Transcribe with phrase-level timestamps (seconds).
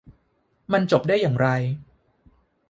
[0.71, 1.47] มันจบได้อย่างไร